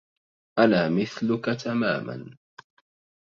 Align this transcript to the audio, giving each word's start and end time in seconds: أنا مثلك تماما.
أنا 0.59 0.89
مثلك 0.89 1.45
تماما. 1.65 2.37